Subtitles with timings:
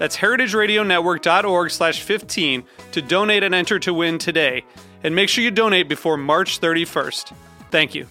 [0.00, 4.64] That's heritageradionetwork.org slash 15 to donate and enter to win today.
[5.04, 7.34] And make sure you donate before March 31st.
[7.70, 8.06] Thank you.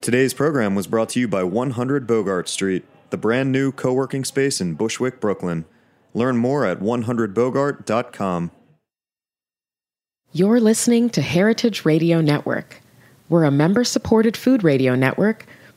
[0.00, 4.24] Today's program was brought to you by 100 Bogart Street, the brand new co working
[4.24, 5.64] space in Bushwick, Brooklyn.
[6.14, 8.52] Learn more at 100bogart.com.
[10.32, 12.80] You're listening to Heritage Radio Network.
[13.28, 15.46] We're a member supported food radio network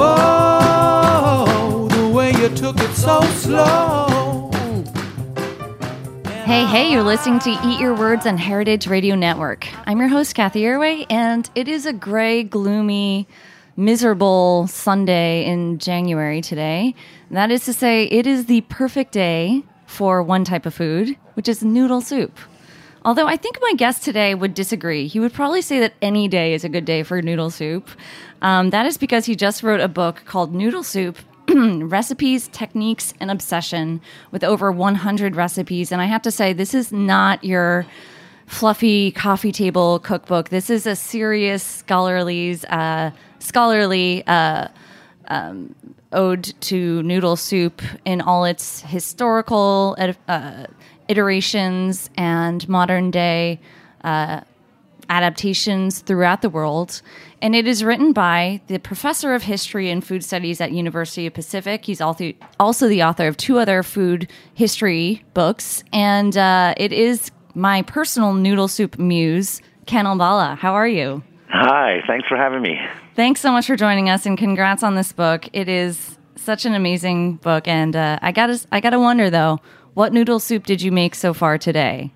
[0.00, 4.48] Whoa, the way you took it so slow.
[6.44, 9.66] Hey, hey, you're listening to Eat Your Words on Heritage Radio Network.
[9.88, 13.26] I'm your host, Cathy Erway, and it is a gray, gloomy,
[13.76, 16.94] miserable Sunday in January today.
[17.32, 21.48] That is to say, it is the perfect day for one type of food, which
[21.48, 22.38] is noodle soup.
[23.08, 25.06] Although I think my guest today would disagree.
[25.06, 27.88] He would probably say that any day is a good day for noodle soup.
[28.42, 31.16] Um, that is because he just wrote a book called Noodle Soup
[31.48, 35.90] recipes, techniques, and obsession with over 100 recipes.
[35.90, 37.86] And I have to say, this is not your
[38.44, 40.50] fluffy coffee table cookbook.
[40.50, 44.68] This is a serious scholarly, uh, scholarly uh,
[45.28, 45.74] um,
[46.12, 49.96] ode to noodle soup in all its historical
[50.28, 50.66] uh,
[51.08, 53.60] iterations and modern day
[54.04, 54.40] uh,
[55.08, 57.02] adaptations throughout the world.
[57.40, 61.34] And it is written by the professor of history and food studies at University of
[61.34, 61.84] Pacific.
[61.84, 67.30] He's also also the author of two other food history books, and uh, it is
[67.54, 70.58] my personal noodle soup muse, Ken Albala.
[70.58, 71.22] How are you?
[71.48, 72.78] Hi, thanks for having me.
[73.14, 75.48] Thanks so much for joining us, and congrats on this book.
[75.52, 79.60] It is such an amazing book, and uh, I gotta I gotta wonder though,
[79.94, 82.12] what noodle soup did you make so far today?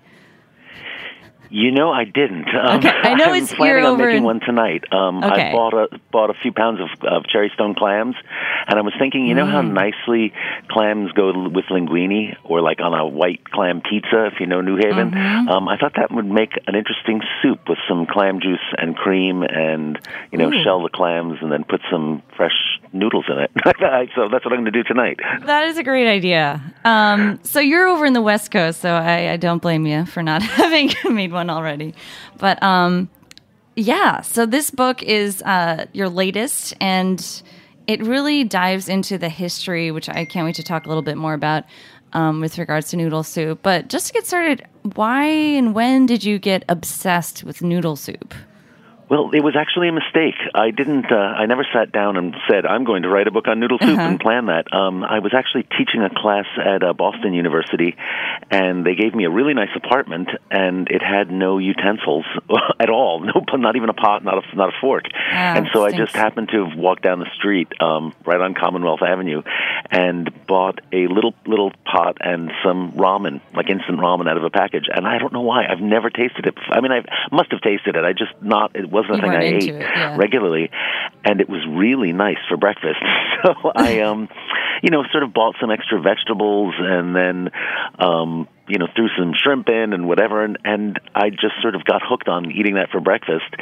[1.55, 2.47] You know, I didn't.
[2.49, 4.85] Um, Okay, I know I'm it's planning here on making in- one tonight.
[4.91, 5.49] Um, Okay.
[5.49, 8.15] I bought a bought a few pounds of, of cherry stone clams,
[8.67, 9.73] and I was thinking, you know how Mm.
[9.73, 10.33] nicely
[10.69, 14.77] clams go with linguine, or like on a white clam pizza, if you know New
[14.77, 15.11] Haven.
[15.11, 15.47] Mm-hmm.
[15.49, 19.43] Um, I thought that would make an interesting soup with some clam juice and cream,
[19.43, 19.99] and
[20.31, 20.63] you know, Ooh.
[20.63, 23.51] shell the clams and then put some fresh noodles in it.
[24.15, 25.19] so that's what I'm going to do tonight.
[25.45, 26.61] That is a great idea.
[26.83, 30.23] Um, so you're over in the West Coast, so I, I don't blame you for
[30.23, 31.93] not having made one already.
[32.37, 33.09] But um,
[33.75, 37.43] yeah, so this book is uh, your latest, and
[37.87, 41.17] it really dives into the history, which I can't wait to talk a little bit
[41.17, 41.65] more about
[42.13, 43.59] um, with regards to noodle soup.
[43.63, 44.65] But just to get started,
[44.95, 48.33] why and when did you get obsessed with noodle soup?
[49.09, 50.35] Well, it was actually a mistake.
[50.55, 51.11] I didn't.
[51.11, 53.77] Uh, I never sat down and said I'm going to write a book on noodle
[53.79, 54.01] soup Uh-huh.
[54.09, 54.73] and plan that.
[54.73, 57.95] Um, I was actually teaching a class at uh, Boston University,
[58.49, 62.25] and they gave me a really nice apartment, and it had no utensils
[62.79, 63.19] at all.
[63.33, 65.05] No, not even a pot, not a not a fork.
[65.31, 69.01] And so I just happened to have walked down the street, um, right on Commonwealth
[69.01, 69.41] Avenue,
[69.91, 74.49] and bought a little little pot and some ramen, like instant ramen out of a
[74.49, 74.85] package.
[74.93, 76.55] And I don't know why I've never tasted it.
[76.69, 77.01] I mean, I
[77.31, 78.03] must have tasted it.
[78.03, 78.75] I just not.
[78.75, 80.15] It wasn't a thing I ate it, yeah.
[80.17, 80.69] regularly,
[81.25, 82.99] and it was really nice for breakfast.
[83.43, 84.29] So I, um,
[84.81, 87.51] you know, sort of bought some extra vegetables, and then,
[87.99, 91.83] um, you know, threw some shrimp in and whatever, and and I just sort of
[91.83, 93.53] got hooked on eating that for breakfast,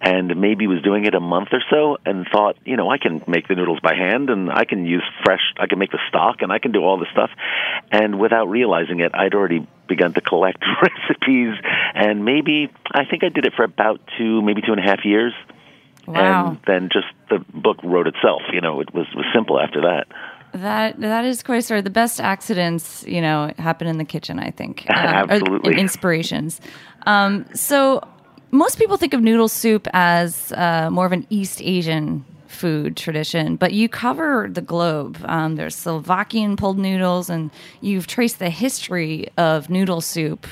[0.00, 3.22] and maybe was doing it a month or so, and thought, you know, I can
[3.26, 6.36] make the noodles by hand, and I can use fresh, I can make the stock,
[6.40, 7.30] and I can do all this stuff,
[7.90, 11.54] and without realizing it, I'd already begun to collect recipes,
[11.94, 15.04] and maybe I think I did it for about two, maybe two and a half
[15.04, 15.32] years.
[16.06, 16.50] Wow.
[16.50, 18.42] And then just the book wrote itself.
[18.52, 20.06] You know, it was, was simple after that.
[20.52, 21.80] That that is quite a story.
[21.80, 24.38] The best accidents, you know, happen in the kitchen.
[24.38, 25.72] I think, Uh, Absolutely.
[25.72, 26.60] and inspirations.
[27.06, 28.00] Um, so,
[28.52, 33.56] most people think of noodle soup as uh, more of an East Asian food tradition,
[33.56, 35.18] but you cover the globe.
[35.24, 37.50] Um, there's Slovakian pulled noodles, and
[37.80, 40.46] you've traced the history of noodle soup,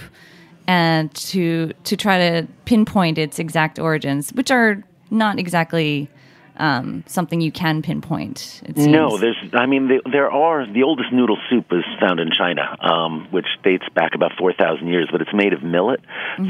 [0.67, 6.09] and to to try to pinpoint its exact origins, which are not exactly
[6.57, 8.63] um, something you can pinpoint.
[8.77, 9.37] No, there's.
[9.53, 13.47] I mean, the, there are the oldest noodle soup is found in China, um, which
[13.63, 16.01] dates back about four thousand years, but it's made of millet.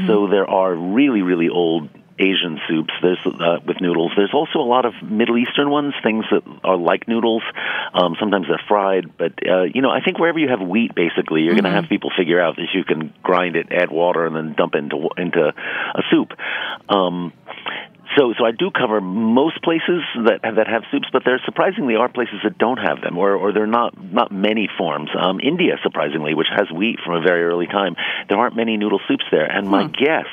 [0.07, 2.93] So there are really, really old Asian soups.
[3.01, 4.11] There's uh, with noodles.
[4.15, 7.43] There's also a lot of Middle Eastern ones, things that are like noodles.
[7.93, 11.41] Um, sometimes they're fried, but uh, you know, I think wherever you have wheat, basically,
[11.41, 14.35] you're going to have people figure out that you can grind it, add water, and
[14.35, 16.31] then dump it into into a soup.
[16.89, 17.33] Um,
[18.17, 22.07] so, so I do cover most places that that have soups, but there surprisingly are
[22.07, 25.09] places that don't have them, or or there are not not many forms.
[25.19, 27.95] Um, India, surprisingly, which has wheat from a very early time,
[28.29, 29.45] there aren't many noodle soups there.
[29.45, 30.27] And my guess.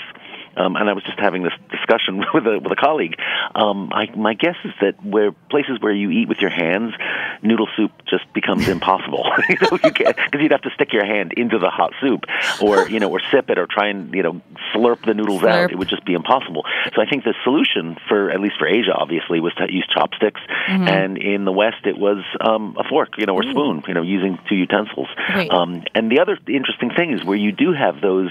[0.57, 3.17] Um, and I was just having this discussion with a with a colleague.
[3.55, 6.95] Um, I, my guess is that where places where you eat with your hands,
[7.43, 9.25] noodle soup just becomes impossible.
[9.49, 12.25] you know, you can't because you'd have to stick your hand into the hot soup,
[12.61, 14.41] or you know, or sip it, or try and you know
[14.75, 15.65] slurp the noodles Slurp.
[15.65, 15.73] out.
[15.73, 16.65] It would just be impossible.
[16.95, 20.41] So I think the solution for at least for Asia, obviously, was to use chopsticks,
[20.69, 24.03] and in the West it was um, a fork, you know, or spoon, you know,
[24.03, 25.09] using two utensils.
[25.29, 25.51] Right.
[25.51, 28.31] Um, and the other interesting thing is where you do have those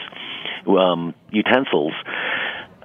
[0.67, 1.93] um, utensils.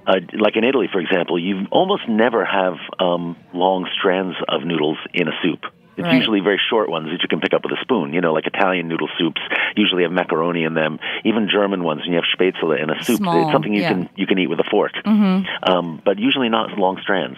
[0.05, 4.97] Uh, like in Italy, for example, you almost never have um, long strands of noodles
[5.13, 5.65] in a soup.
[5.97, 6.15] It's Right.
[6.15, 8.13] usually very short ones that you can pick up with a spoon.
[8.13, 9.41] You know, like Italian noodle soups
[9.75, 10.99] usually have macaroni in them.
[11.25, 13.89] Even German ones, when you have spätzle in a soup, Small, it's something you yeah.
[13.93, 14.91] can you can eat with a fork.
[15.03, 15.71] Mm-hmm.
[15.71, 17.37] Um, but usually not long strands.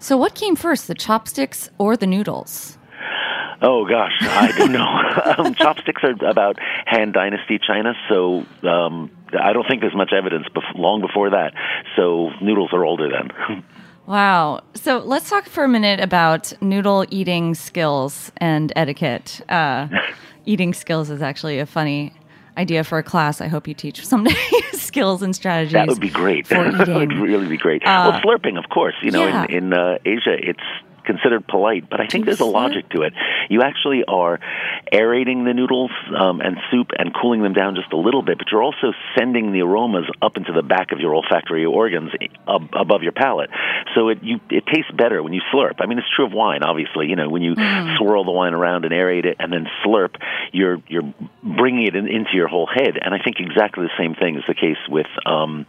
[0.00, 2.76] So, what came first, the chopsticks or the noodles?
[3.62, 4.84] Oh gosh, I don't know.
[5.38, 9.10] um, chopsticks are about Han Dynasty China, so um,
[9.40, 11.54] I don't think there's much evidence bef- long before that.
[11.94, 13.64] So noodles are older then.
[14.04, 14.62] Wow.
[14.74, 19.40] So, let's talk for a minute about noodle eating skills and etiquette.
[19.48, 19.86] Uh,
[20.44, 22.12] eating skills is actually a funny
[22.56, 23.40] idea for a class.
[23.40, 24.34] I hope you teach someday
[24.72, 25.74] skills and strategies.
[25.74, 26.48] That would be great.
[26.48, 27.82] That would really be great.
[27.82, 28.94] Uh, well, slurping, of course.
[29.02, 29.46] You know, yeah.
[29.48, 30.60] in, in uh, Asia, it's
[31.04, 33.12] considered polite, but I think there's a logic to it.
[33.50, 34.38] You actually are
[34.92, 38.46] aerating the noodles um, and soup and cooling them down just a little bit, but
[38.50, 42.10] you're also sending the aromas up into the back of your olfactory organs
[42.48, 43.50] ab- above your palate.
[43.94, 45.74] So it you it tastes better when you slurp.
[45.80, 47.06] I mean, it's true of wine, obviously.
[47.08, 47.96] You know, when you Hmm.
[47.96, 50.16] swirl the wine around and aerate it and then slurp,
[50.52, 51.12] you're you're
[51.42, 52.98] bringing it in, into your whole head.
[53.00, 55.06] And I think exactly the same thing is the case with.
[55.26, 55.66] Um,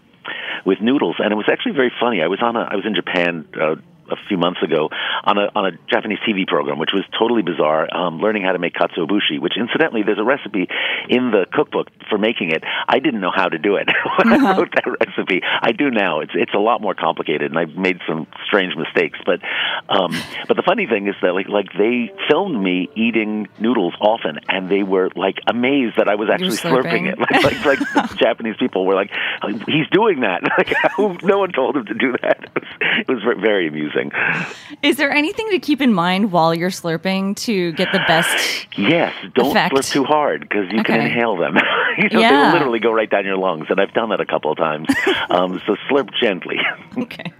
[0.65, 2.21] with noodles, and it was actually very funny.
[2.21, 3.75] I was on a I was in Japan uh,
[4.09, 4.89] a few months ago
[5.23, 7.87] on a on a Japanese TV program, which was totally bizarre.
[7.93, 10.67] Um, learning how to make katsuobushi, which incidentally, there's a recipe
[11.09, 12.63] in the cookbook for making it.
[12.87, 15.41] I didn't know how to do it when I wrote that recipe.
[15.43, 16.19] I do now.
[16.21, 19.19] It's it's a lot more complicated, and I've made some strange mistakes.
[19.25, 19.39] But
[19.89, 20.11] um,
[20.47, 24.69] but the funny thing is that like like they filmed me eating noodles often, and
[24.69, 26.83] they were like amazed that I was actually slurping.
[26.83, 27.19] slurping it.
[27.43, 29.11] Like like, like Japanese people were like,
[29.65, 30.41] he's doing that.
[30.57, 32.43] Like no one told him to do that.
[32.43, 33.92] It was, it was very amusing.
[34.81, 38.67] Is there anything to keep in mind while you're slurping to get the best?
[38.77, 39.73] Yes, don't Effect.
[39.75, 41.55] slurp too hard because you can inhale them.
[41.97, 42.47] you know, they Yeah.
[42.47, 44.87] will literally go right down your lungs, and I've done that a couple of times.
[45.29, 46.57] um, so slurp gently.
[46.97, 47.31] Okay.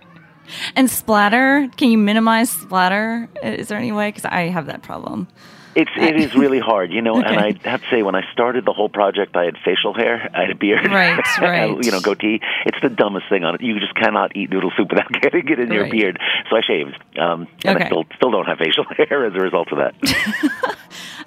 [0.75, 1.69] And splatter?
[1.77, 3.29] Can you minimize splatter?
[3.41, 4.10] Is there any way?
[4.10, 5.27] Because I have that problem.
[5.75, 7.15] It's it is really hard, you know.
[7.22, 10.30] And I have to say, when I started the whole project, I had facial hair,
[10.34, 11.84] I had a beard, Right, right.
[11.84, 12.39] you know, goatee.
[12.65, 13.62] It's the dumbest thing on it.
[13.62, 15.92] You just cannot eat noodle soup without getting it in your Right.
[15.92, 16.20] beard.
[16.50, 17.86] So I shaved, um, and Okay.
[17.86, 19.94] I still still don't have facial hair as a result of that.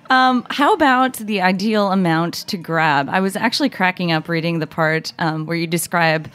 [0.08, 3.08] How about the ideal amount to grab?
[3.08, 6.30] I was actually cracking up reading the part um, where you describe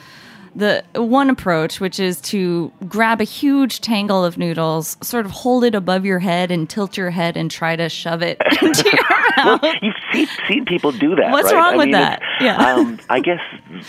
[0.56, 5.64] the one approach, which is to grab a huge tangle of noodles, sort of hold
[5.64, 9.04] it above your head and tilt your head and try to shove it into your
[9.46, 9.62] mouth.
[9.82, 11.32] You've seen, seen people do that.
[11.32, 11.58] What's right?
[11.58, 12.22] wrong I with mean, that?
[12.42, 12.58] Yeah.
[12.58, 13.40] Um, I guess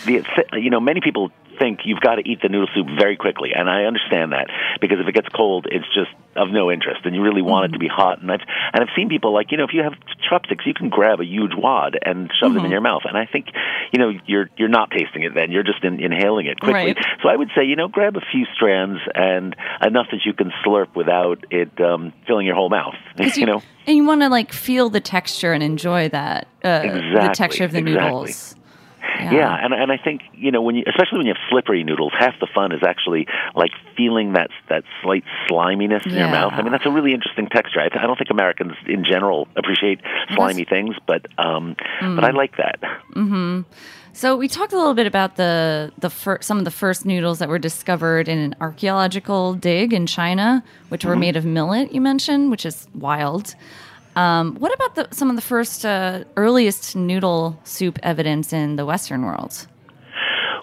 [0.05, 3.51] the you know many people think you've got to eat the noodle soup very quickly,
[3.55, 4.47] and I understand that
[4.81, 7.73] because if it gets cold, it's just of no interest, and you really want it
[7.73, 8.21] to be hot.
[8.21, 8.41] And I've
[8.73, 9.93] and I've seen people like you know if you have
[10.29, 13.25] chopsticks, you can grab a huge wad and shove them in your mouth, and I
[13.25, 13.47] think
[13.91, 16.93] you know you're you're not tasting it then, you're just in, inhaling it quickly.
[16.93, 16.97] Right.
[17.21, 19.55] So I would say you know grab a few strands and
[19.85, 22.95] enough that you can slurp without it um, filling your whole mouth.
[23.33, 23.63] You know.
[23.87, 27.71] and you want to like feel the texture and enjoy that uh, the texture of
[27.71, 28.03] the exactly.
[28.03, 28.55] noodles.
[29.19, 32.13] Yeah, and and I think you know when you, especially when you have slippery noodles,
[32.17, 36.53] half the fun is actually like feeling that that slight sliminess in your mouth.
[36.55, 37.79] I mean, that's a really interesting texture.
[37.79, 40.01] I, I don't think Americans in general appreciate
[40.35, 42.35] slimy things, but um, but I Mm.
[42.35, 42.79] like that.
[43.15, 43.65] mhm
[44.13, 47.39] So we talked a little bit about the the fir- some of the first noodles
[47.39, 51.93] that were discovered in an archaeological dig in China, which were made of millet.
[51.93, 53.55] You mentioned, which is wild.
[54.15, 58.85] Um, what about the, some of the first uh, earliest noodle soup evidence in the
[58.85, 59.67] Western world?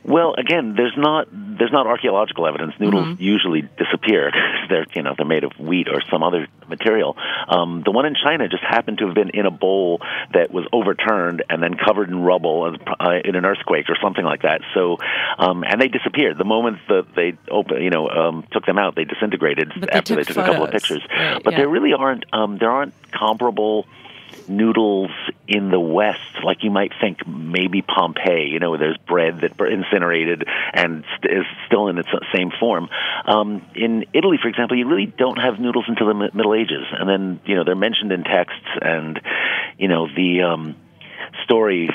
[0.04, 2.75] Well, again, there's not there's not archaeological evidence.
[2.78, 3.23] Noodles Mm-hmm.
[3.23, 4.30] usually disappear.
[4.69, 7.16] they're you know they're made of wheat or some other material.
[7.49, 10.00] Um, the one in China just happened to have been in a bowl
[10.33, 14.25] that was overturned and then covered in rubble and, uh, in an earthquake or something
[14.25, 14.61] like that.
[14.75, 14.99] So,
[15.38, 18.95] um, and they disappeared the moment that they open, you know, um, took them out.
[18.97, 21.02] They disintegrated But they after they took took a couple of pictures.
[21.11, 21.59] Right, but yeah.
[21.61, 23.87] there really aren't um, there aren't comparable
[24.50, 25.11] noodles
[25.47, 29.59] in the West, like you might think maybe Pompeii, you know, where there's bread that
[29.66, 32.88] incinerated and is still in its same form.
[33.26, 37.09] Um, in Italy, for example, you really don't have noodles until the Middle Ages, and
[37.09, 39.21] then you know they're mentioned in texts, and
[39.78, 40.76] you know the um,
[41.45, 41.88] story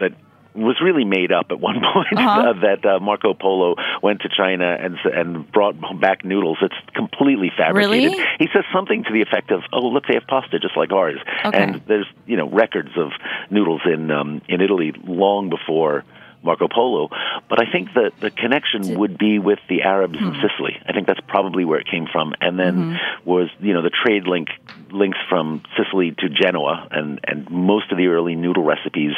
[0.00, 0.12] that
[0.54, 2.50] was really made up at one point Uh-huh.
[2.50, 6.58] uh, that uh, Marco Polo went to China and s- and brought back noodles.
[6.62, 8.12] It's completely fabricated.
[8.12, 8.26] Really?
[8.38, 11.20] He says something to the effect of, "Oh, look, they have pasta just like ours."
[11.44, 11.56] Okay.
[11.62, 13.12] And there's you know records of
[13.50, 16.04] noodles in um, in Italy long before
[16.42, 17.08] Marco Polo.
[17.48, 20.80] But I think that the connection would be with the Arabs in Sicily.
[20.86, 24.24] I think that's probably where it came from, and then was you know the trade
[24.24, 24.48] link
[24.90, 29.12] links from Sicily to Genoa, and and most of the early noodle recipes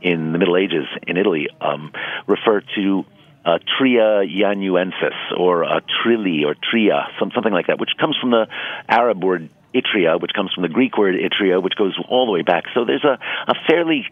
[0.00, 1.92] in the Middle Ages in Italy um,
[2.26, 3.04] refer to
[3.44, 8.30] uh, Tria Januensis or uh, Trilli or Tria, some, something like that, which comes from
[8.30, 8.46] the
[8.88, 12.42] Arab word Itria, which comes from the Greek word Itria, which goes all the way
[12.42, 12.64] back.
[12.74, 14.06] So there's a, a fairly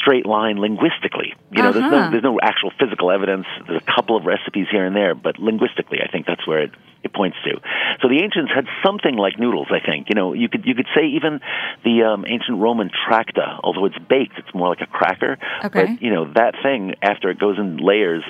[0.00, 1.34] straight line linguistically.
[1.52, 2.04] You know, there's Uh-huh.
[2.06, 3.46] no there's no actual physical evidence.
[3.66, 6.70] There's a couple of recipes here and there, but linguistically, I think that's where it,
[7.02, 7.60] it points to.
[8.02, 9.68] So the ancients had something like noodles.
[9.70, 11.40] I think you know you could you could say even
[11.84, 15.38] the um, ancient Roman tracta, although it's baked, it's more like a cracker.
[15.64, 15.86] Okay.
[15.86, 18.24] But you know that thing after it goes in layers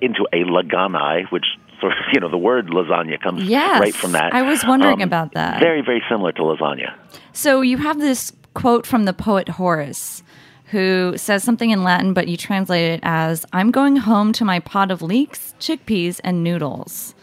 [0.00, 1.46] into a laganae, which
[1.80, 3.80] sort of you know the word lasagna comes Yes.
[3.80, 4.34] right from that.
[4.34, 5.60] I was wondering Um, about that.
[5.60, 6.94] Very very similar to lasagna.
[7.32, 10.22] So you have this quote from the poet Horace,
[10.66, 14.60] who says something in Latin, but you translate it as "I'm going home to my
[14.60, 17.14] pot of leeks, chickpeas, and noodles."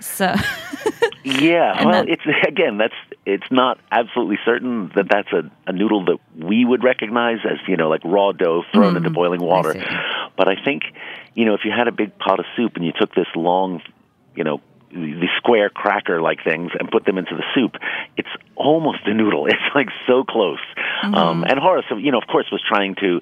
[0.00, 0.34] So
[1.24, 2.94] Yeah, well, it's again, that's
[3.24, 7.76] it's not absolutely certain that that's a, a noodle that we would recognize as you
[7.76, 9.74] know like raw dough thrown into boiling water.
[9.74, 10.30] Mm, see.
[10.36, 10.82] But I think
[11.34, 13.82] you know if you had a big pot of soup and you took this long,
[14.34, 14.60] you know,
[14.92, 17.76] the square cracker like things and put them into the soup,
[18.16, 19.46] it's almost a noodle.
[19.52, 20.60] It's like so close.
[21.04, 21.14] Mm-hmm.
[21.14, 23.20] Um, and Horace, you know, of course, was trying to.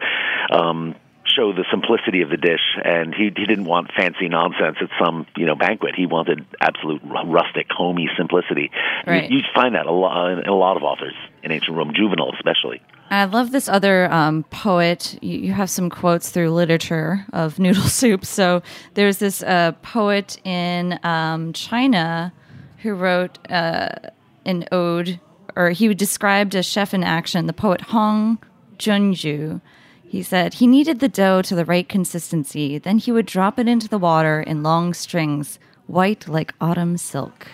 [0.53, 0.95] Um,
[1.37, 5.27] show the simplicity of the dish and he he didn't want fancy nonsense at some
[5.37, 8.69] you know banquet he wanted absolute rustic homey simplicity
[9.07, 9.31] Right.
[9.31, 12.35] you, you find that a lot in a lot of authors in ancient Rome Juvenal
[12.35, 15.19] especially I love this other um, poet.
[15.21, 18.25] You, you have some quotes through literature of noodle soup.
[18.25, 18.63] So
[18.95, 22.33] there's this uh, poet in um, China
[22.79, 23.91] who wrote uh,
[24.45, 25.21] an ode,
[25.57, 28.39] or he described a chef in action, the poet Hong
[28.79, 29.61] Junju.
[30.07, 33.69] He said he kneaded the dough to the right consistency, then he would drop it
[33.69, 37.49] into the water in long strings, white like autumn silk.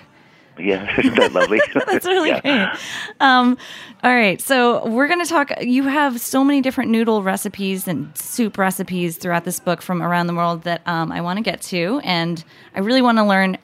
[0.58, 2.40] Yeah isn't that lovely That's really Yeah.
[2.40, 2.82] great.
[3.20, 3.56] Um,
[4.04, 5.50] all right, so we're going to talk.
[5.60, 10.26] You have so many different noodle recipes and soup recipes throughout this book from around
[10.28, 12.42] the world that um, I want to get to, and
[12.74, 13.56] I really want to learn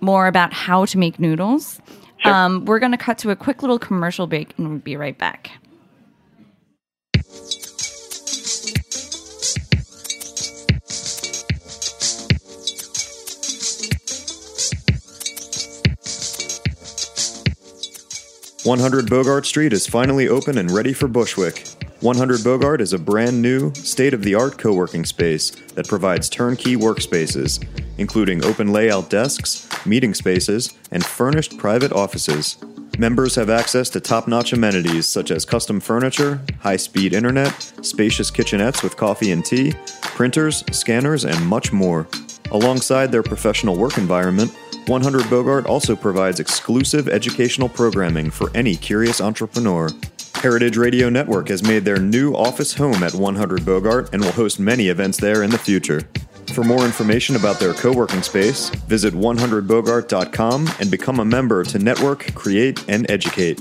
[0.00, 1.80] more about how to make noodles.
[2.18, 2.32] Sure.
[2.32, 5.16] Um, we're going to cut to a quick little commercial break, and we'll be right
[5.18, 5.50] back.
[18.64, 21.68] One Hundred Bogart Street is finally open and ready for Bushwick.
[22.00, 26.30] 100 Bogart is a brand new, state of the art co working space that provides
[26.30, 27.62] turnkey workspaces,
[27.98, 32.56] including open layout desks, meeting spaces, and furnished private offices.
[32.98, 37.52] Members have access to top notch amenities such as custom furniture, high speed internet,
[37.82, 42.08] spacious kitchenettes with coffee and tea, printers, scanners, and much more.
[42.50, 49.20] Alongside their professional work environment, 100 Bogart also provides exclusive educational programming for any curious
[49.20, 49.88] entrepreneur.
[50.34, 54.60] Heritage Radio Network has made their new office home at 100 Bogart and will host
[54.60, 56.02] many events there in the future.
[56.52, 61.78] For more information about their co working space, visit 100bogart.com and become a member to
[61.78, 63.58] network, create, and educate.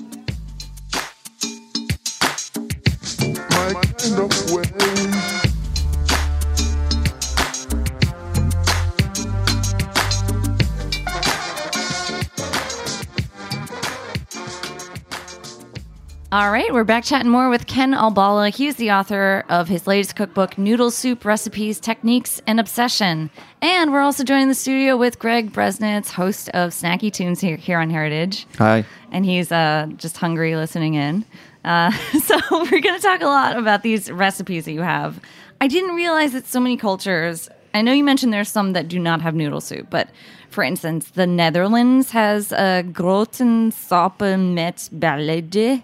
[16.34, 18.50] All right, we're back chatting more with Ken Albala.
[18.50, 23.30] He's the author of his latest cookbook, Noodle Soup Recipes, Techniques, and Obsession.
[23.62, 27.78] And we're also joining the studio with Greg Bresnitz, host of Snacky Tunes here, here
[27.78, 28.48] on Heritage.
[28.58, 28.84] Hi.
[29.12, 31.24] And he's uh, just hungry listening in.
[31.64, 31.92] Uh,
[32.24, 35.20] so we're going to talk a lot about these recipes that you have.
[35.62, 37.48] I didn't realize that so many cultures.
[37.76, 40.10] I know you mentioned there's some that do not have noodle soup, but
[40.50, 45.84] for instance, the Netherlands has a groten sappen met ballade.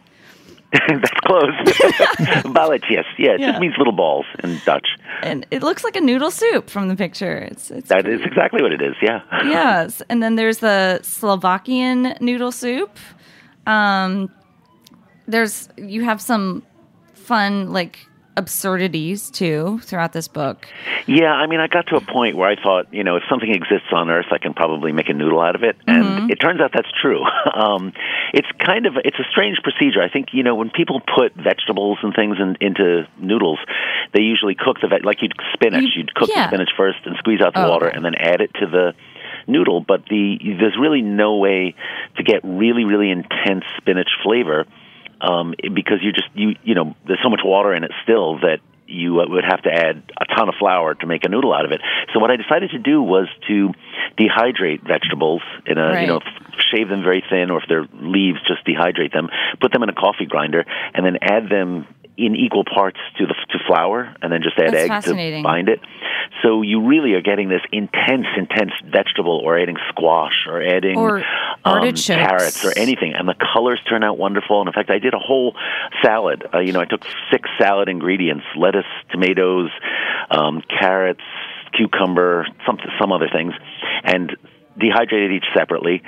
[0.87, 1.53] That's close.
[2.45, 3.47] Balletjes, yeah, it Yeah.
[3.51, 4.87] just means little balls in Dutch.
[5.23, 7.37] and it looks like a noodle soup from the picture.
[7.39, 9.21] It's, it's That is exactly what it is, yeah.
[9.45, 12.97] yes, and then there's the Slovakian noodle soup.
[13.65, 14.29] Um,
[15.27, 16.63] there's you have some
[17.13, 17.99] fun like
[18.39, 20.67] absurdities too throughout this book.
[21.05, 23.53] Yeah, I mean, I got to a point where I thought, you know, if something
[23.53, 26.59] exists on Earth, I can probably make a noodle out of it, and it turns
[26.61, 27.23] out that's true.
[27.59, 27.93] Um,
[28.33, 30.01] it's kind of it's a strange procedure.
[30.01, 33.59] I think you know when people put vegetables and things in, into noodles,
[34.13, 35.83] they usually cook the ve- like you'd spinach.
[35.83, 36.43] You- you'd cook yeah.
[36.45, 37.95] the spinach first and squeeze out the Oh, water, okay.
[37.95, 38.93] and then add it to the
[39.47, 39.81] noodle.
[39.81, 41.75] But the there's really no way
[42.17, 44.65] to get really really intense spinach flavor
[45.21, 48.59] um, because you just you you know there's so much water in it still that
[48.87, 51.63] you uh, would have to add a ton of flour to make a noodle out
[51.63, 51.79] of it.
[52.13, 53.71] So what I decided to do was to
[54.17, 56.01] dehydrate vegetables in a Right.
[56.01, 56.19] you know
[56.73, 59.29] shave them very thin, or if they're leaves, just dehydrate them,
[59.61, 61.87] put them in a coffee grinder, and then add them
[62.19, 65.69] in equal parts to the to flour, and then just add That's egg to bind
[65.69, 65.79] it.
[66.43, 71.23] So you really are getting this intense, intense vegetable, or adding squash, or adding Or
[71.65, 74.59] um, carrots, or anything, and the colors turn out wonderful.
[74.59, 75.55] And in fact, I did a whole
[76.03, 76.45] salad.
[76.53, 79.69] Uh, you know, I took six salad ingredients: lettuce, tomatoes,
[80.29, 81.23] um, carrots,
[81.75, 83.53] cucumber, some some other things,
[84.03, 84.35] and
[84.77, 86.03] dehydrated each separately.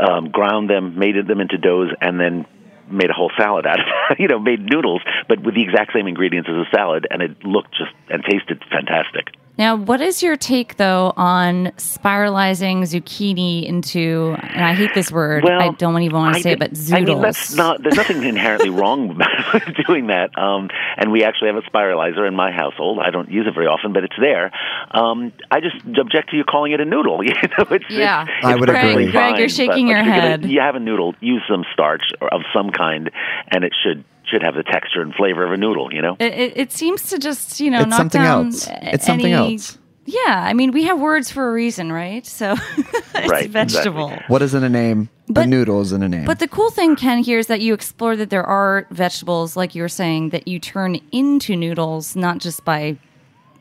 [0.00, 2.46] Um, ground them, made them into doughs, and then
[2.92, 4.20] made a whole salad out of it.
[4.20, 7.44] you know, made noodles, but with the exact same ingredients as a salad, and it
[7.44, 9.34] looked just and tasted fantastic.
[9.58, 14.34] Now, what is your take though on spiralizing zucchini into?
[14.40, 15.44] And I hate this word.
[15.44, 16.92] Well, I don't even want I to say it, but zoodles.
[16.94, 17.82] I mean, that's not.
[17.82, 19.10] There's nothing inherently wrong
[19.50, 20.36] about doing that.
[20.38, 22.98] Um, and we actually have a spiralizer in my household.
[23.04, 24.52] I don't use it very often, but it's there.
[24.90, 27.20] Um, I just object to you calling it a noodle.
[27.32, 28.22] You know, it's Yeah.
[28.24, 29.10] It's, I would perfectly agree.
[29.10, 30.44] Greg, Greg, fine, you're but shaking your if you're gonna- head.
[30.46, 31.14] You have a noodle.
[31.20, 33.10] Use some starch of some kind,
[33.48, 35.92] and it should should have the texture and flavor of a noodle.
[35.92, 36.16] You know.
[36.18, 38.66] It, it, it seems to just you know It's knock something down else.
[38.66, 39.78] a- It's something any- else.
[40.04, 42.26] Yeah, I mean we have words for a reason, right?
[42.26, 42.56] So
[43.14, 44.06] it's Right, vegetable.
[44.08, 44.26] exactly.
[44.32, 45.08] What is in a name?
[45.28, 46.24] But- a noodle is in a name.
[46.24, 49.76] But the cool thing, Ken, here is that you explore that there are vegetables, like
[49.76, 52.98] you were saying, that you turn into noodles, not just by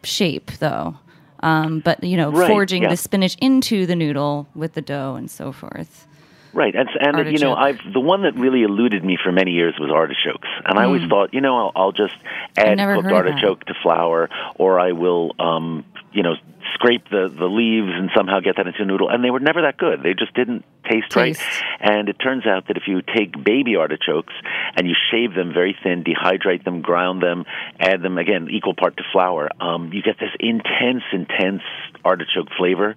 [0.04, 0.96] shape, though.
[1.42, 2.90] Um, but you know, Right, forging yeah.
[2.90, 6.08] the spinach into the noodle with the dough and so forth.
[6.54, 9.76] Right, and, and you know, I've the one that really eluded me for many years
[9.80, 12.16] was artichokes, and I always thought, you know, I'll, I'll just
[12.58, 13.14] add cooked heard of that.
[13.14, 16.36] artichoke to flour, or I will, um, you know,
[16.74, 19.62] scrape the the leaves and somehow get that into a noodle, and they were never
[19.64, 20.04] that good.
[20.04, 21.16] They just didn't taste, Taste.
[21.42, 21.64] right.
[21.80, 24.34] And it turns out that if you take baby artichokes
[24.76, 27.46] and you shave them very thin, dehydrate them, ground them,
[27.80, 31.62] add them again equal part to flour, um, you get this intense, intense
[32.04, 32.96] artichoke flavor.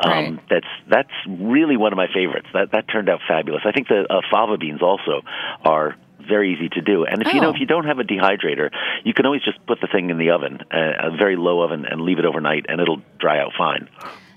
[0.00, 0.38] Um, Right.
[0.48, 2.48] That's that's really one of my favorites.
[2.54, 3.62] That that turned out fabulous.
[3.66, 5.22] I think the uh, fava beans also
[5.64, 7.04] are very easy to do.
[7.04, 7.54] And if you know Oh.
[7.54, 8.70] if you don't have a dehydrator,
[9.04, 11.84] you can always just put the thing in the oven, uh, a very low oven,
[11.84, 13.88] and leave it overnight, and it'll dry out fine.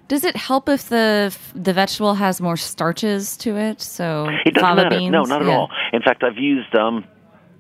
[0.08, 3.82] Does it help if the the vegetable has more starches to it?
[3.82, 4.90] So It doesn't matter.
[4.90, 5.12] beans?
[5.12, 5.56] No, not at Yeah.
[5.56, 5.72] all.
[5.94, 7.06] In fact, I've used um,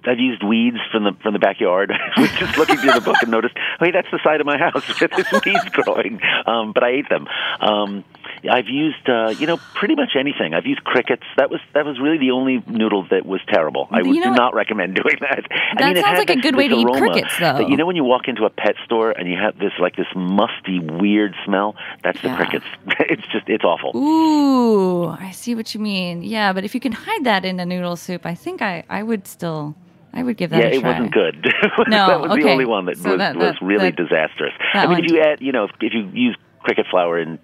[0.05, 1.91] I've used weeds from the from the backyard.
[2.17, 4.57] I was just looking through the book and noticed, hey, that's the side of my
[4.57, 6.19] house with this weeds growing.
[6.45, 7.27] Um, but I ate them.
[7.61, 8.03] Um,
[8.49, 10.53] I've used, uh, you know, pretty much anything.
[10.53, 11.23] I've used crickets.
[11.37, 13.87] That was that was really the only noodle that was terrible.
[13.91, 15.45] I You would know do not recommend doing that.
[15.51, 17.53] I That mean, it sounds like a good way this to eat crickets, though.
[17.59, 19.95] that- you know, when you walk into a pet store and you have this like
[19.95, 22.65] this musty, weird smell, that's the crickets.
[23.01, 23.91] it's just it's awful.
[23.95, 26.23] Ooh, I see what you mean.
[26.23, 29.03] Yeah, but if you can hide that in a noodle soup, I think I, I
[29.03, 29.75] would still,
[30.13, 31.45] I would give that yeah, a it wasn't good.
[31.87, 32.43] No, that was okay.
[32.43, 34.53] the only one that So was, that- was really that- disastrous.
[34.73, 37.19] that I mean, one- if you add, you know, if, if you use cricket flour
[37.19, 37.39] in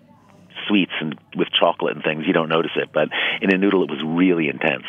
[0.68, 2.90] sweets and with chocolate and things, you don't notice it.
[2.94, 3.10] But
[3.42, 4.86] in a noodle, it was really intense.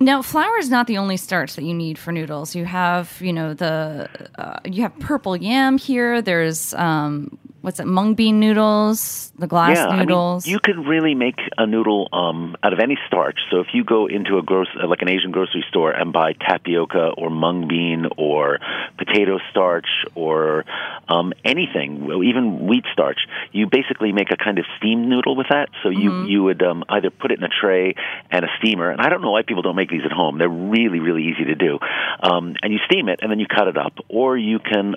[0.00, 2.54] Now, flour is not the only starch that you need for noodles.
[2.54, 6.22] You have, you know, the uh, you have purple yam here.
[6.22, 10.44] There's um, what's it, mung bean noodles, the glass yeah, noodles.
[10.44, 13.38] I mean, you could really make a noodle um, out of any starch.
[13.50, 16.32] So if you go into a gross, uh, like an Asian grocery store, and buy
[16.32, 18.58] tapioca or mung bean or
[18.96, 20.64] potato starch or
[21.08, 23.18] um, anything, even wheat starch,
[23.52, 25.68] you basically make a kind of steamed noodle with that.
[25.82, 26.30] So you Mm-hmm.
[26.30, 27.94] you would um, either put it in a tray
[28.30, 30.38] and a steamer, and I don't know why people don't make these at home.
[30.38, 31.78] They're really really easy to do,
[32.22, 34.96] um, and you steam it and then you cut it up, or you can.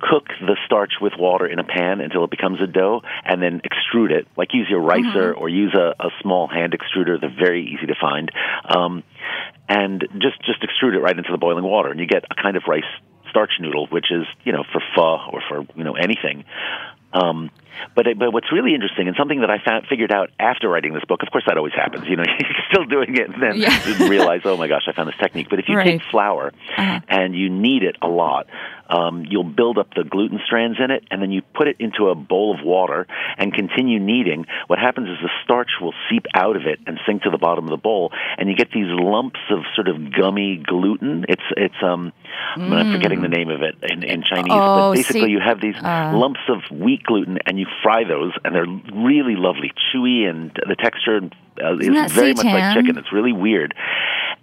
[0.00, 3.60] Cook the starch with water in a pan until it becomes a dough and then
[3.60, 4.26] extrude it.
[4.36, 7.94] Like use your ricer or use a, a small hand extruder they're very easy to
[8.00, 8.30] find.
[8.68, 9.02] Um,
[9.68, 12.56] and just just extrude it right into the boiling water and you get a kind
[12.56, 12.84] of rice
[13.30, 16.44] starch noodle which is you know for pho or for you know anything.
[17.12, 17.50] Um,
[17.94, 21.04] but but what's really interesting and something that I found figured out after writing this
[21.04, 22.06] book, of course that always happens.
[22.08, 24.08] You know, you're still doing it and then Yeah.
[24.08, 25.48] realize, oh my gosh, I found this technique.
[25.50, 25.84] But if you Right.
[26.00, 28.46] take flour and you knead it a lot,
[28.88, 32.08] um, you'll build up the gluten strands in it, and then you put it into
[32.10, 33.06] a bowl of water
[33.38, 34.46] and continue kneading.
[34.66, 37.64] What happens is the starch will seep out of it and sink to the bottom
[37.64, 41.24] of the bowl, and you get these lumps of sort of gummy gluten.
[41.28, 42.12] It's it's um,
[42.56, 45.60] I'm forgetting the name of it in, in Chinese, Oh, but basically see- you have
[45.62, 46.12] these uh.
[46.14, 50.76] lumps of wheat gluten, and you fry those, and they're really lovely, chewy, and the
[50.76, 51.20] texture
[51.62, 52.98] uh, is very much like chicken.
[52.98, 53.74] It's really weird.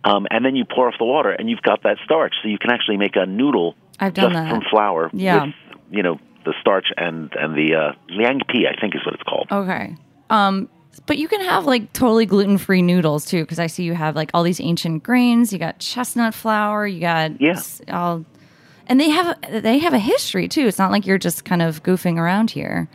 [0.04, 2.58] Um, and then you pour off the water, and you've got that starch, so you
[2.58, 4.50] can actually make a noodle I've done just that.
[4.50, 5.46] from flour Yeah.
[5.46, 5.54] with
[5.92, 9.24] you know the starch and and the uh, liang pi, I think is what it's
[9.24, 9.48] called.
[9.52, 9.96] Okay.
[10.30, 10.70] Um,
[11.06, 14.16] but you can have like totally gluten free noodles too, because I see you have
[14.16, 15.54] like all these ancient grains.
[15.54, 16.88] You got chestnut flour.
[16.88, 17.60] You got Yeah.
[17.90, 18.26] all,
[18.88, 20.68] and they have they have a history too.
[20.68, 22.88] It's not like you're just kind of goofing around here.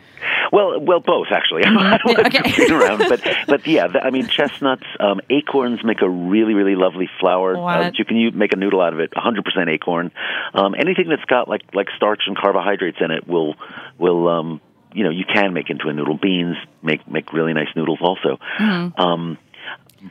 [0.51, 1.63] Well, well, both actually.
[1.65, 2.73] I don't like Okay.
[2.73, 7.55] around, but but yeah, I mean, chestnuts, um, acorns make a really really lovely flour.
[7.57, 9.11] Uh, you can u- make a noodle out of it.
[9.11, 10.11] 100% acorn.
[10.53, 13.55] Um, anything that's got like like starch and carbohydrates in it will
[13.97, 14.61] will um,
[14.93, 16.17] you know you can make into a noodle.
[16.17, 18.39] Beans make make really nice noodles also.
[18.59, 19.37] Um,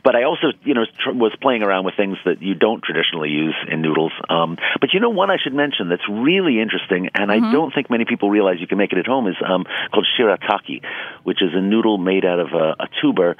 [0.03, 3.29] but I also, you know, tr- was playing around with things that you don't traditionally
[3.29, 4.11] use in noodles.
[4.29, 7.89] Um, but you know, one I should mention that's really interesting, and I don't think
[7.89, 10.83] many people realize you can make it at home is um, called shirataki,
[11.23, 13.37] which is a noodle made out of a, a tuber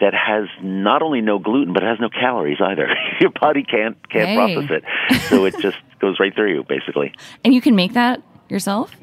[0.00, 2.88] that has not only no gluten but it has no calories either.
[3.20, 4.34] Your body can't can't Hey.
[4.54, 7.12] process it, so it just goes right through you, basically.
[7.44, 8.94] And you can make that yourself.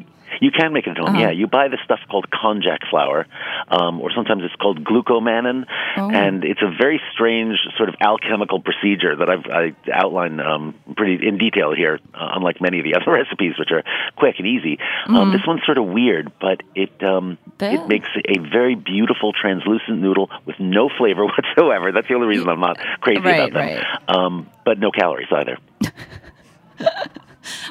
[0.41, 1.09] You can make it at home.
[1.15, 1.19] Uh-huh.
[1.19, 3.25] Yeah, you buy this stuff called konjac flour,
[3.69, 5.65] um, or sometimes it's called glucomannan,
[5.97, 6.09] Oh.
[6.11, 11.25] and it's a very strange sort of alchemical procedure that I've I outline um, pretty
[11.27, 11.99] in detail here.
[12.13, 13.83] Uh, unlike many of the other recipes, which are
[14.17, 18.39] quick and easy, um, this one's sort of weird, but it um, it makes a
[18.39, 21.91] very beautiful translucent noodle with no flavor whatsoever.
[21.91, 23.83] That's the only reason I'm not crazy Right, about them.
[23.83, 24.09] right.
[24.09, 25.57] Um, but no calories either.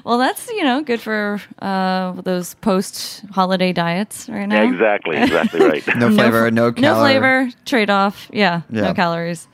[0.05, 4.63] Well, that's you know good for uh, those post holiday diets right now.
[4.63, 5.85] Exactly, exactly right.
[5.97, 6.83] No flavor, no, calories.
[6.83, 7.11] no calorie.
[7.13, 8.29] flavor trade off.
[8.33, 8.83] Yeah, Yeah.
[8.83, 9.49] no calories.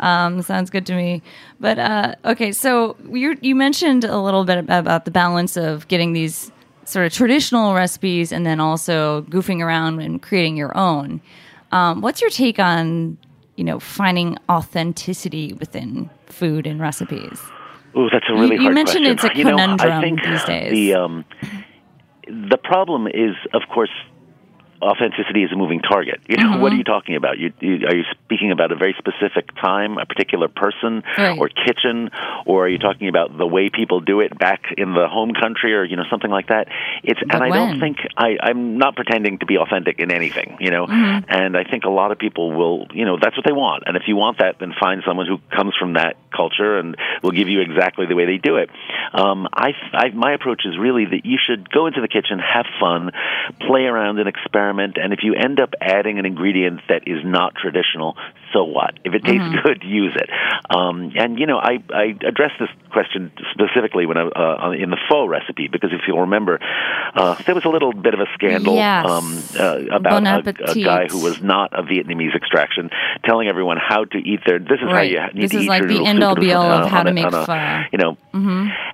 [0.00, 1.22] Um, sounds good to me.
[1.60, 6.12] But uh, okay, so you you mentioned a little bit about the balance of getting
[6.12, 6.50] these
[6.84, 11.20] sort of traditional recipes and then also goofing around and creating your own.
[11.70, 13.16] Um, what's your take on
[13.56, 17.40] you know finding authenticity within food and recipes?
[17.96, 18.60] Ooh, that's a really good question.
[18.60, 19.12] you hard mentioned question.
[19.12, 20.70] it's a you know, I conundrum think these days.
[20.72, 21.24] The um,
[22.26, 23.90] the problem is, of course,
[24.82, 26.20] authenticity is a moving target.
[26.28, 26.60] You know, Mm-hmm.
[26.60, 27.38] what are you talking about?
[27.38, 31.38] You, you, are you speaking about a very specific time, a particular person, Right.
[31.38, 32.10] or kitchen,
[32.46, 35.74] or are you talking about the way people do it back in the home country,
[35.74, 36.68] or you know something like that?
[37.04, 37.58] It's But and I when?
[37.70, 40.56] don't think I, I'm not pretending to be authentic in anything.
[40.60, 41.24] You know, Mm-hmm.
[41.28, 43.84] and I think a lot of people will, you know, that's what they want.
[43.86, 47.30] And if you want that, then find someone who comes from that culture and will
[47.30, 48.68] give you exactly the way they do it.
[49.12, 52.66] Um, I, I, my approach is really that you should go into the kitchen, have
[52.80, 53.10] fun,
[53.60, 57.54] play around and experiment and if you end up adding an ingredient that is not
[57.54, 58.16] traditional,
[58.52, 58.94] so what?
[59.04, 60.28] If it tastes good, use it.
[60.74, 64.98] Um, and you know, I I addressed this question specifically when I uh, in the
[65.08, 66.58] pho recipe because if you'll remember,
[67.14, 69.06] uh, there was a little bit of a scandal Yes.
[69.08, 70.38] um, uh, about Bon a,
[70.70, 72.90] a guy who was not of Vietnamese extraction,
[73.24, 74.58] telling everyone how to eat their.
[74.58, 76.52] This is how you need This to is eat like your the end all be
[76.52, 77.82] all of how to make a- pho.
[77.92, 78.16] You know,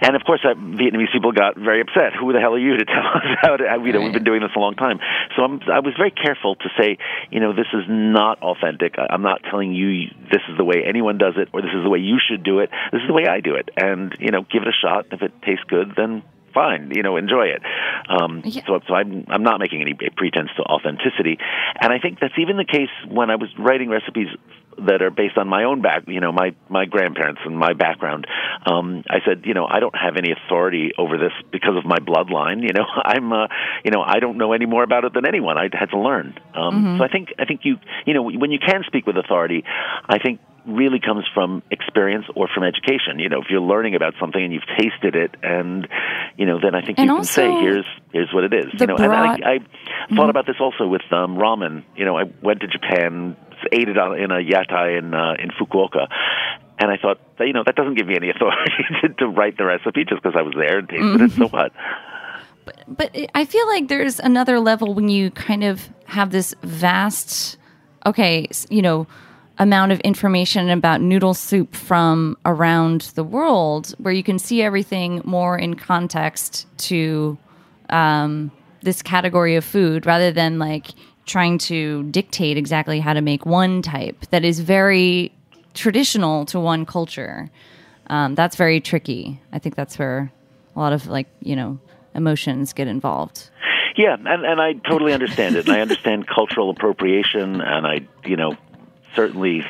[0.00, 2.14] and of course, uh, Vietnamese people got very upset.
[2.18, 3.64] Who the hell are you to tell us how to?
[3.84, 4.98] You know, we've been doing this a long time.
[5.36, 6.98] So I'm, I was very careful to say,
[7.30, 8.94] you know, this is not authentic.
[8.98, 11.90] I'm not telling you this is the way anyone does it, or this is the
[11.90, 12.70] way you should do it.
[12.92, 15.06] This is the way I do it, and you know, give it a shot.
[15.12, 16.22] If it tastes good, then
[16.54, 16.90] fine.
[16.94, 17.62] You know, enjoy it.
[18.08, 18.62] Um, Yeah.
[18.66, 21.38] So, so I'm, I'm not making any pretense to authenticity,
[21.80, 24.28] and I think that's even the case when I was writing recipes
[24.86, 28.26] that are based on my own back, you know, my my grandparents and my background.
[28.66, 31.98] Um, I said, you know, I don't have any authority over this because of my
[31.98, 32.62] bloodline.
[32.62, 33.48] You know, I'm, uh,
[33.84, 35.58] you know, I don't know any more about it than anyone.
[35.58, 36.34] I had to learn.
[36.54, 39.64] Um, So I think I think you, you know, when you can speak with authority,
[40.08, 43.18] I think really comes from experience or from education.
[43.18, 45.88] You know, if you're learning about something and you've tasted it, and
[46.36, 48.66] you know, then I think And you can say, here's here's what it is.
[48.78, 49.58] You know, and I, I
[50.14, 51.84] thought about this also with um, ramen.
[51.96, 53.36] You know, I went to Japan,
[53.72, 56.06] ate it on, in a yatai in uh, in Fukuoka.
[56.80, 59.64] And I thought, you know, that doesn't give me any authority to, to write the
[59.64, 61.30] recipe just because I was there and tasted it.
[61.32, 61.72] So what?
[62.86, 67.56] but it- I feel like there's another level when you kind of have this vast,
[68.06, 69.06] okay, you know,
[69.58, 75.20] amount of information about noodle soup from around the world, where you can see everything
[75.24, 77.36] more in context to
[77.90, 78.52] um,
[78.82, 80.88] this category of food, rather than like
[81.28, 85.30] trying to dictate exactly how to make one type that is very
[85.74, 87.48] traditional to one culture.
[88.08, 89.40] Um, that's very tricky.
[89.52, 90.32] I think that's where
[90.74, 91.78] a lot of like you know
[92.14, 93.50] emotions get involved.
[93.96, 95.66] Yeah, and and I totally understand it.
[95.66, 98.56] And I understand cultural appropriation, and I, you know,
[99.14, 99.64] certainly,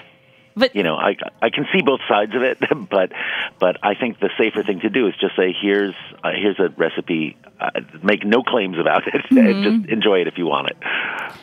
[0.59, 2.59] But you know, I I can see both sides of it.
[2.91, 3.13] But
[3.59, 5.95] but I think the safer thing to do is just say, here's
[6.25, 7.37] uh, here's a recipe.
[7.61, 9.25] Uh, make no claims about it.
[9.39, 9.63] Mm-hmm.
[9.63, 10.77] just enjoy it if you want it.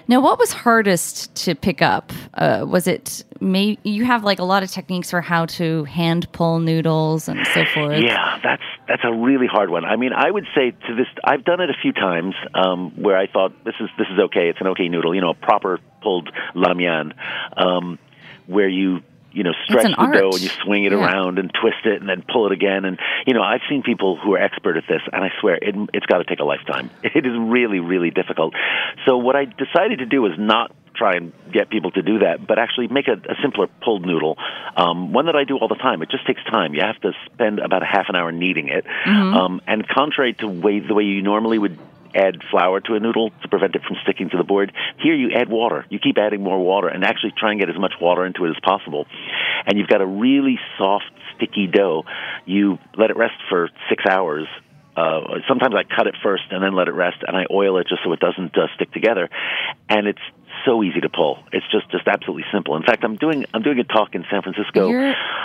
[0.08, 2.12] now, what was hardest to pick up?
[2.34, 6.30] Uh, was it may you have like a lot of techniques for how to hand
[6.34, 8.02] pull noodles and so forth?
[8.02, 9.86] Yeah, that's that's a really hard one.
[9.86, 13.18] I mean, I would say to this, I've done it a few times um, where
[13.18, 14.50] I thought this is this is okay.
[14.50, 17.14] It's an okay noodle, you know, a proper pulled lamian,
[17.58, 17.98] um,
[18.48, 21.00] where you you know stretch the dough and you swing it Yeah.
[21.00, 22.86] around and twist it and then pull it again.
[22.86, 25.76] And you know, I've seen people who are expert at this, and I swear it,
[25.94, 26.90] it's got to take a lifetime.
[27.04, 28.54] It is really really difficult.
[29.06, 32.48] So what I decided to do was not try and get people to do that,
[32.48, 34.38] but actually make a, a simpler pulled noodle,
[34.78, 36.02] um, one that I do all the time.
[36.02, 36.74] It just takes time.
[36.74, 40.48] You have to spend about a half an hour kneading it, um, and contrary to
[40.48, 41.78] way, the way you normally would
[42.16, 44.72] add flour to a noodle to prevent it from sticking to the board.
[45.04, 45.86] Here you add water.
[45.90, 48.50] You keep adding more water and actually try and get as much water into it
[48.50, 49.06] as possible.
[49.66, 52.04] And you've got a really soft, sticky dough.
[52.46, 54.48] You let it rest for six hours.
[54.96, 57.88] Uh, sometimes I cut it first and then let it rest, and I oil it
[57.90, 59.30] just so it doesn't uh, stick together.
[59.90, 60.22] And it's
[60.66, 61.40] so easy to pull.
[61.52, 62.76] It's just just absolutely simple.
[62.76, 64.90] In fact, I'm doing I'm doing a talk in San Francisco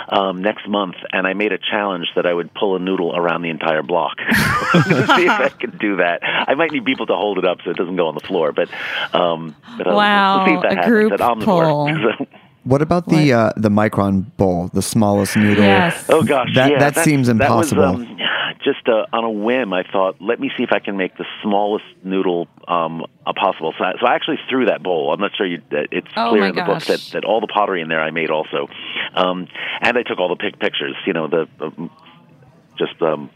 [0.09, 3.41] um, next month, and I made a challenge that I would pull a noodle around
[3.43, 4.17] the entire block.
[4.73, 6.19] Let's see if I can do that.
[6.23, 8.51] I might need people to hold it up so it doesn't go on the floor,
[8.51, 8.69] but
[9.13, 11.89] um, but Wow, we'll see if that a happens group at pull.
[12.63, 15.63] What about the uh, the micron bowl, the smallest noodle?
[15.63, 16.05] Yes.
[16.09, 17.81] Oh gosh, That- yeah, that that's- seems impossible.
[17.81, 18.17] That was, um,
[18.63, 21.25] just uh, on a whim, I thought, let me see if I can make the
[21.43, 23.73] smallest noodle um, possible.
[23.77, 25.11] So I, so I actually threw that bowl.
[25.13, 27.47] I'm not sure you, that it's Oh, clear in the book that, that all the
[27.47, 28.67] pottery in there I made also,
[29.15, 29.47] um,
[29.81, 30.95] and I took all the pic- pictures.
[31.05, 31.89] You know, the um,
[32.77, 33.01] just.
[33.01, 33.29] Um,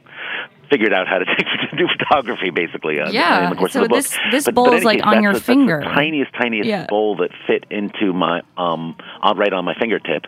[0.68, 3.00] Figured out how to, take, to do photography, basically.
[3.00, 3.98] Uh, Yeah, in the course so of the book.
[3.98, 5.78] this- this But- bowl but is, like, case, on your the- finger.
[5.80, 6.88] the tiniest, tiniest Yeah.
[6.90, 8.96] bowl that fit into my um,
[9.36, 10.26] right on my fingertip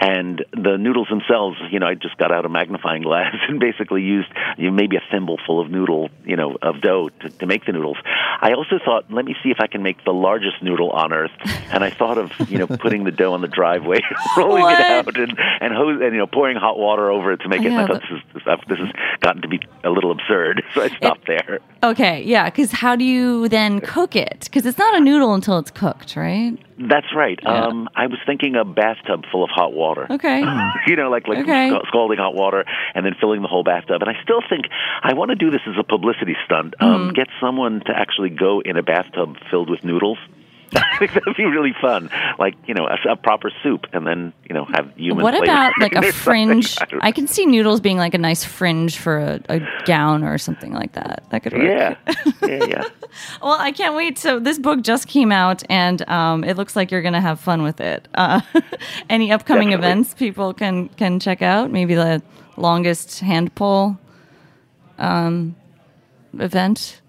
[0.00, 4.02] and the noodles themselves, you know, I just got out a magnifying glass and basically
[4.02, 7.46] used you know, maybe a thimble full of noodle, you know, of dough to, to
[7.46, 7.96] make the noodles.
[8.40, 11.30] I also thought, let me see if I can make the largest noodle on earth,
[11.72, 14.00] and I thought of you know putting the dough on the driveway,
[14.36, 14.78] rolling What?
[14.78, 17.62] it out, and and, hose, and you know pouring hot water over it to make
[17.62, 17.68] it.
[17.68, 20.82] And I thought this is this, this has gotten to be a little absurd, so
[20.82, 21.60] I stopped there.
[21.82, 24.40] Okay, yeah, because how do you then cook it?
[24.44, 26.58] Because it's not a noodle until it's cooked, right?
[26.76, 27.38] That's right.
[27.46, 30.06] Um, I was thinking a bathtub full of hot water.
[30.10, 30.40] Okay.
[30.88, 31.70] you know, like like Okay.
[31.70, 34.02] sc- scalding hot water and then filling the whole bathtub.
[34.02, 34.66] And I still think
[35.02, 36.74] I want to do this as a publicity stunt.
[36.80, 37.12] Um, Mm-hmm.
[37.14, 40.18] Get someone to actually go in a bathtub filled with noodles.
[40.94, 42.10] I think that'd be really fun.
[42.38, 45.22] Like you know, a, a proper soup, and then you know have human.
[45.22, 46.74] What about like a fringe?
[46.74, 46.98] something.
[47.02, 50.72] I can see noodles being like a nice fringe for a, a gown or something
[50.72, 51.24] like that.
[51.30, 51.62] That could work.
[51.62, 51.96] Yeah,
[52.42, 52.84] yeah, yeah.
[53.42, 54.18] Well, I can't wait.
[54.18, 57.40] So this book just came out, and um, it looks like you're going to have
[57.40, 58.08] fun with it.
[58.14, 58.40] Uh,
[59.08, 59.90] any upcoming Definitely.
[59.90, 61.70] events people can can check out?
[61.70, 62.22] Maybe the
[62.56, 63.98] longest hand pull
[64.98, 65.56] um,
[66.38, 67.00] event.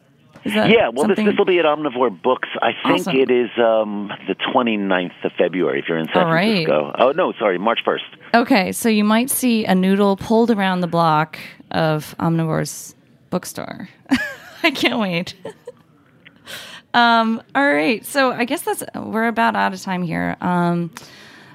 [0.45, 1.25] Yeah, well, this something?
[1.25, 2.49] this will be at Omnivore Books.
[2.61, 3.15] I think Awesome.
[3.17, 6.65] it is um, the 29th of February if you're in San All right.
[6.67, 6.91] Francisco.
[6.99, 8.41] Oh no, sorry, March 1st.
[8.41, 11.39] Okay, so you might see a noodle pulled around the block
[11.71, 12.93] of Omnivore's
[13.31, 13.89] bookstore.
[14.63, 15.33] I can't wait.
[16.93, 20.37] um, all right, so I guess that's we're about out of time here.
[20.41, 20.91] Um,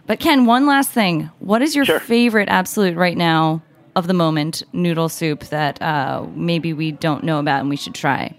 [0.07, 1.31] but Ken, one last thing.
[1.39, 2.01] What is your Sure.
[2.01, 3.63] favorite absolute right now
[3.97, 7.95] of the moment noodle soup that uh, maybe we don't know about and we should
[7.95, 8.37] try?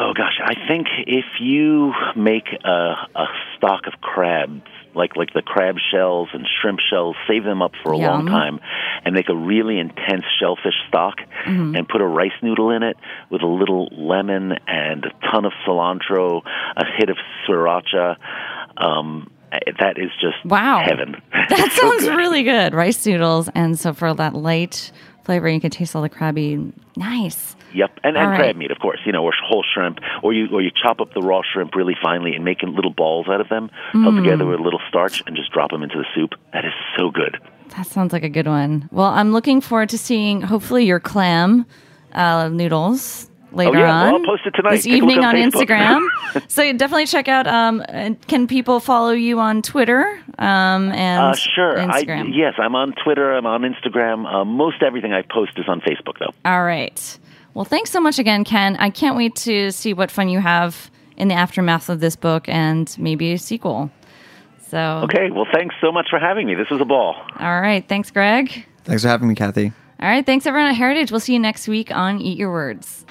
[0.00, 2.68] Oh gosh, I think if you make a,
[3.16, 4.62] a stock of crabs,
[4.94, 8.60] like like the crab shells and shrimp shells, save them up for a long time,
[9.04, 11.74] and make a really intense shellfish stock, Mm-hmm.
[11.76, 12.96] and put a rice noodle in it
[13.30, 16.42] with a little lemon and a ton of cilantro,
[16.76, 17.16] a hit of
[17.48, 18.16] sriracha.
[18.76, 19.30] Um,
[19.80, 20.82] that is just Wow.
[20.84, 21.16] heaven.
[21.32, 22.16] That It's so sounds good.
[22.16, 22.74] really good.
[22.74, 24.92] Rice noodles, and so for that light
[25.24, 26.72] flavor, you can taste all the crabby.
[26.98, 27.56] Nice.
[27.74, 28.38] Yep, and, and right.
[28.40, 28.98] crab meat, of course.
[29.06, 31.94] You know, or whole shrimp, or you or you chop up the raw shrimp really
[32.02, 34.22] finely and make little balls out of them, held Mm.
[34.24, 36.30] together with a little starch, and just drop them into the soup.
[36.52, 37.38] That is so good.
[37.76, 38.88] That sounds like a good one.
[38.90, 41.66] Well, I'm looking forward to seeing hopefully your clam
[42.14, 44.02] uh, noodles later Oh, yeah.
[44.04, 44.20] Well, on.
[44.22, 44.70] I'll post it tonight.
[44.76, 46.06] this Take evening on, on Instagram.
[46.48, 47.46] so definitely check out.
[47.46, 47.82] Um,
[48.26, 51.78] can people follow you on Twitter um, and Uh, sure.
[51.80, 52.30] I, Instagram?
[52.34, 53.32] yes, I'm on Twitter.
[53.34, 54.26] I'm on Instagram.
[54.32, 56.32] Uh, most everything I post is on Facebook, though.
[56.44, 57.18] All right.
[57.54, 58.76] Well, thanks so much again, Ken.
[58.78, 62.48] I can't wait to see what fun you have in the aftermath of this book
[62.48, 63.90] and maybe a sequel.
[64.68, 65.30] So, Okay.
[65.30, 66.54] Well, thanks so much for having me.
[66.54, 67.16] This was a ball.
[67.40, 67.86] all right.
[67.88, 68.66] Thanks, Greg.
[68.84, 69.72] Thanks for having me, Cathy.
[70.00, 70.24] All right.
[70.24, 71.10] Thanks, everyone at Heritage.
[71.10, 73.04] We'll see you next week on Eat Your Words.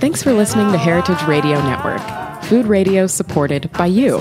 [0.00, 2.00] Thanks for listening to Heritage Radio Network,
[2.44, 4.20] food radio supported by you.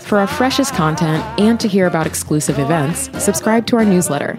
[0.00, 4.38] For our freshest content and to hear about exclusive events, subscribe to our newsletter.